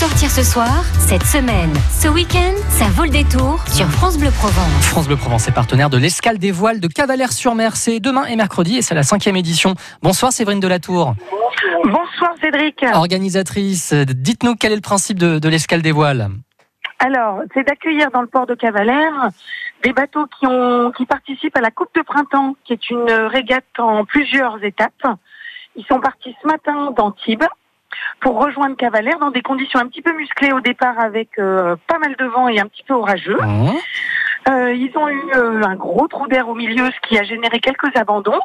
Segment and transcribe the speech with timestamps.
[0.00, 4.86] sortir ce soir, cette semaine, ce week-end, ça vaut le détour sur France Bleu Provence.
[4.86, 7.76] France Bleu Provence est partenaire de l'escale des voiles de Cavalère-sur-Mer.
[7.76, 9.74] C'est demain et mercredi et c'est la cinquième édition.
[10.02, 11.16] Bonsoir Séverine Delatour.
[11.84, 12.82] Bonsoir Cédric.
[12.94, 16.30] Organisatrice, dites-nous quel est le principe de, de l'escale des voiles
[16.98, 19.28] Alors, c'est d'accueillir dans le port de Cavalère
[19.82, 23.78] des bateaux qui, ont, qui participent à la Coupe de Printemps, qui est une régate
[23.78, 25.08] en plusieurs étapes.
[25.76, 27.44] Ils sont partis ce matin d'Antibes
[28.20, 31.98] pour rejoindre Cavalère dans des conditions un petit peu musclées au départ avec euh, pas
[31.98, 33.38] mal de vent et un petit peu orageux.
[33.40, 33.70] Mmh.
[34.48, 37.60] Euh, ils ont eu euh, un gros trou d'air au milieu, ce qui a généré
[37.60, 38.40] quelques abandons.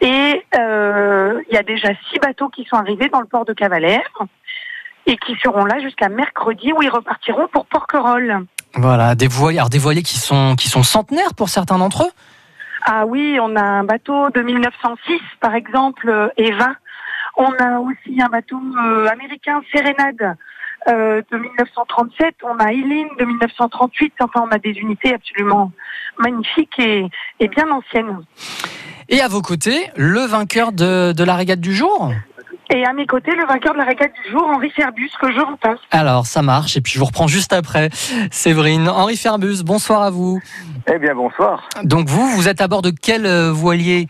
[0.00, 3.52] Et euh, il y a déjà six bateaux qui sont arrivés dans le port de
[3.52, 4.08] Cavalère
[5.06, 8.46] et qui seront là jusqu'à mercredi où ils repartiront pour Porquerolles.
[8.74, 12.10] Voilà, des voiliers, des voiliers qui sont, qui sont centenaires pour certains d'entre eux?
[12.86, 16.70] Ah oui, on a un bateau de 1906 par exemple, euh, Eva.
[17.36, 20.36] On a aussi un bateau euh, américain, Serenade.
[20.88, 25.72] euh, de 1937, on a Eileen de 1938, enfin on a des unités absolument
[26.18, 27.06] magnifiques et,
[27.38, 28.18] et bien anciennes.
[29.08, 32.12] Et à vos côtés, le vainqueur de, de la régate du jour
[32.70, 35.40] Et à mes côtés, le vainqueur de la régate du jour, Henri Ferbus, que je
[35.40, 35.80] repasse.
[35.90, 37.90] Alors, ça marche, et puis je vous reprends juste après.
[38.30, 40.40] Séverine, Henri Ferbus, bonsoir à vous.
[40.92, 41.68] Eh bien, bonsoir.
[41.82, 44.06] Donc vous, vous êtes à bord de quel euh, voilier?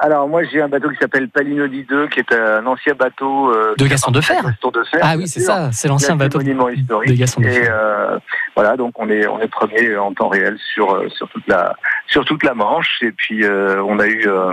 [0.00, 3.50] Alors, moi, j'ai un bateau qui s'appelle Palinodi 2, qui est un ancien bateau...
[3.52, 5.00] euh, De Gaston de Fer Gaston de Fer.
[5.02, 7.10] Ah oui, c'est ça, c'est l'ancien bateau monument historique.
[7.10, 7.74] de Gaston de Et Fer.
[7.74, 8.18] euh,
[8.54, 11.74] voilà, donc on est on est premier en temps réel sur euh, sur toute la
[12.08, 12.98] sur toute la Manche.
[13.02, 14.52] Et puis euh, on a eu euh,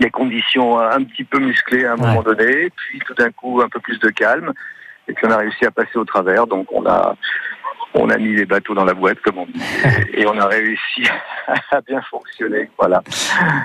[0.00, 3.68] des conditions un petit peu musclées à un moment donné, puis tout d'un coup un
[3.68, 4.52] peu plus de calme.
[5.08, 6.46] Et puis on a réussi à passer au travers.
[6.46, 7.14] Donc on a
[7.94, 9.60] on a mis les bateaux dans la boîte, comme on dit,
[10.14, 11.02] et, on a réussi
[11.70, 12.70] à bien fonctionner.
[12.78, 13.02] Voilà.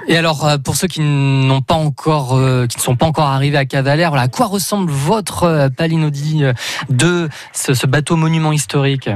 [0.07, 3.27] Et alors, euh, pour ceux qui n'ont pas encore, euh, qui ne sont pas encore
[3.27, 6.43] arrivés à Cavalère, voilà, à quoi ressemble votre euh, Palinodi
[6.89, 9.09] 2, ce, ce bateau monument historique?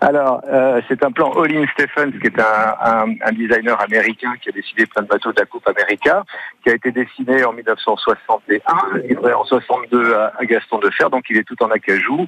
[0.00, 4.48] Alors, euh, c'est un plan Olin Stephens, qui est un, un, un designer américain qui
[4.48, 6.24] a décidé plein de bateaux de la Coupe America,
[6.62, 11.24] qui a été dessiné en 1961, livré en 62 à, à Gaston de Fer, donc
[11.30, 12.26] il est tout en acajou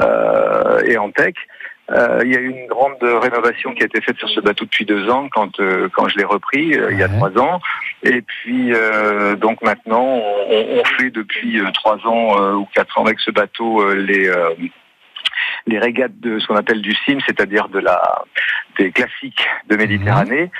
[0.00, 1.34] euh, et en tech.
[1.90, 4.64] Euh, il y a eu une grande rénovation qui a été faite sur ce bateau
[4.64, 7.60] depuis deux ans quand euh, quand je l'ai repris euh, il y a trois ans
[8.04, 12.96] et puis euh, donc maintenant on, on fait depuis euh, trois ans euh, ou quatre
[12.96, 14.50] ans avec ce bateau euh, les euh,
[15.66, 18.22] les régates de ce qu'on appelle du sim, c'est-à-dire de la
[18.78, 20.50] des classiques de Méditerranée.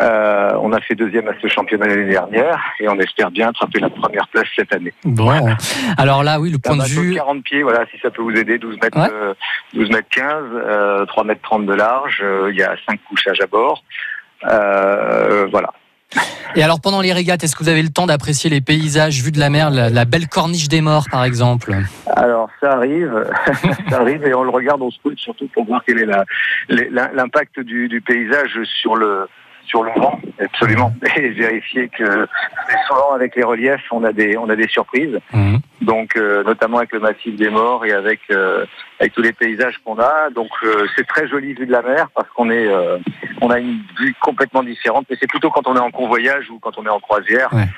[0.00, 3.78] Euh, on a fait deuxième à ce championnat l'année dernière et on espère bien attraper
[3.80, 4.92] la première place cette année.
[5.04, 5.30] Bon,
[5.96, 7.14] alors là, oui, le point de vue.
[7.14, 9.08] 40 pieds, voilà, si ça peut vous aider, 12 mètres, Ouais.
[9.12, 9.34] euh,
[9.74, 13.40] 12 mètres 15, euh, 3 mètres 30 de large, euh, il y a 5 couchages
[13.40, 13.82] à bord.
[14.44, 15.72] Euh, voilà.
[16.56, 19.30] Et alors, pendant les régates, est-ce que vous avez le temps d'apprécier les paysages vus
[19.30, 21.74] de la mer, la, belle corniche des morts, par exemple?
[22.16, 23.24] Alors ça arrive,
[23.88, 26.08] ça arrive et on le regarde, on se surtout pour voir quel est
[26.68, 29.28] l'impact du paysage sur le
[29.70, 32.26] sur le vent, absolument, et vérifier que
[32.88, 35.18] souvent avec les reliefs, on a des on a des surprises.
[35.32, 35.60] Mhm.
[35.80, 38.66] Donc euh, notamment avec le massif des morts et avec euh,
[38.98, 40.28] avec tous les paysages qu'on a.
[40.34, 42.98] Donc euh, c'est très joli vu de la mer parce qu'on est euh,
[43.40, 45.06] on a une vue complètement différente.
[45.08, 47.68] Mais c'est plutôt quand on est en convoyage ou quand on est en croisière Ouais.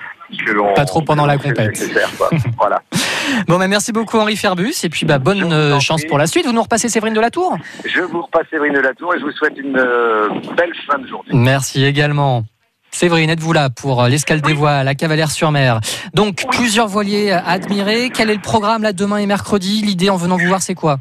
[0.45, 1.79] que l'on Pas trop pendant la compète.
[2.59, 2.81] voilà.
[3.49, 6.47] Bon, bah, merci beaucoup, Henri Ferbus, et puis bah, bonne euh, chance pour la suite.
[6.47, 7.56] Vous nous repassez Séverine de la Tour?
[7.84, 10.99] Je vous repasse Séverine de la Tour et je vous souhaite une euh, belle fin
[10.99, 11.31] de journée.
[11.32, 12.44] Merci également.
[12.91, 15.81] Séverine, êtes-vous là pour euh, l'escale des voiles à Cavalière-sur-Mer
[16.15, 18.11] Donc, plusieurs voiliers à admirer.
[18.12, 19.82] Quel est le programme là demain et mercredi?
[19.82, 20.99] L'idée en venant vous voir, c'est quoi?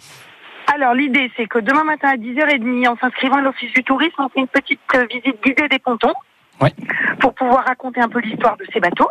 [0.73, 4.29] Alors l'idée c'est que demain matin à 10h30, en s'inscrivant à l'Office du tourisme, on
[4.29, 4.79] fait une petite
[5.11, 6.13] visite guidée des pontons
[6.61, 6.71] Ouais.
[7.19, 9.09] pour pouvoir raconter un peu l'histoire de ces bateaux.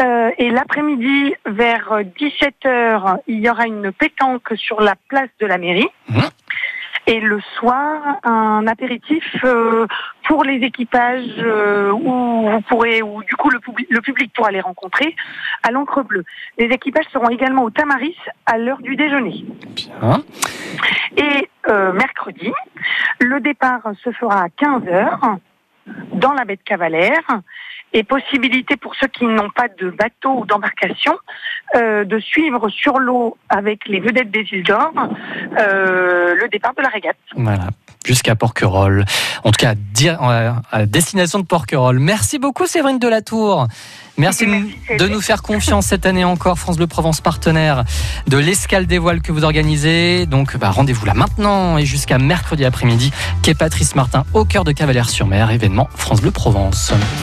[0.00, 5.58] Euh, et l'après-midi, vers 17h, il y aura une pétanque sur la place de la
[5.58, 5.88] mairie.
[6.08, 6.22] Mhm.
[7.08, 9.86] Et le soir, un apéritif euh,
[10.28, 14.52] pour les équipages euh, où vous pourrez, où du coup le, public- le public pourra
[14.52, 15.16] les rencontrer
[15.64, 16.24] à l'encre bleue.
[16.58, 18.16] Les équipages seront également au Tamaris
[18.46, 19.44] à l'heure du déjeuner.
[21.16, 21.48] Et
[21.92, 22.52] mercredi,
[23.20, 25.38] le départ se fera à 15h
[26.14, 27.26] dans la baie de Cavalère
[27.92, 31.12] et possibilité pour ceux qui n'ont pas de bateau ou d'embarcation
[31.76, 34.90] euh, de suivre sur l'eau avec les vedettes des îles d'Or
[35.58, 37.16] euh, le départ de la régate.
[37.36, 37.68] Voilà,
[38.06, 39.04] jusqu'à Porquerolles.
[39.44, 39.74] En tout cas,
[40.04, 41.98] euh, à destination de Porquerolles.
[41.98, 43.66] Merci beaucoup, Séverine Delatour.
[44.18, 46.58] Merci, Merci, de- nous faire confiance cette année encore.
[46.58, 47.84] France Bleu Provence, partenaire
[48.26, 50.26] de l'escale des voiles que vous organisez.
[50.26, 53.10] Donc, bah, rendez-vous là maintenant et jusqu'à mercredi après-midi.
[53.42, 56.92] Quai Patrice Martin, au cœur de Cavalière-sur-Mer, événement France Bleu Provence.